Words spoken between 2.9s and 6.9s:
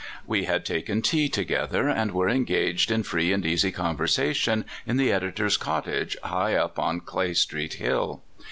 free and easy conversation in the editor's cottage, high up